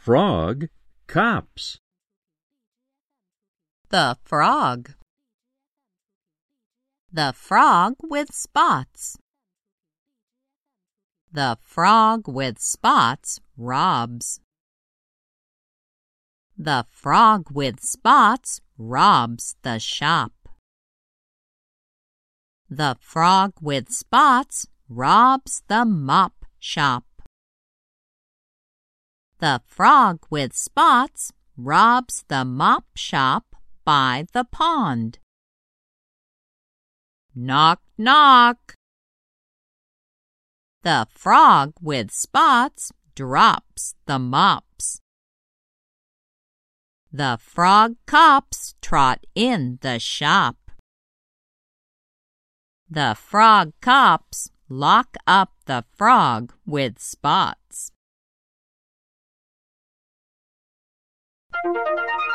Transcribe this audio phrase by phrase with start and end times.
[0.00, 0.66] frog
[1.06, 1.78] cops.
[3.90, 4.94] The frog.
[7.12, 9.18] The frog with spots.
[11.30, 14.40] The frog with spots robs.
[16.56, 20.32] The frog with spots robs the shop.
[22.70, 27.09] The frog with spots robs the mop shop.
[29.40, 33.56] The frog with spots robs the mop shop
[33.86, 35.18] by the pond.
[37.34, 38.74] Knock, knock.
[40.82, 45.00] The frog with spots drops the mops.
[47.10, 50.56] The frog cops trot in the shop.
[52.90, 57.90] The frog cops lock up the frog with spots.
[61.62, 62.29] Thank you.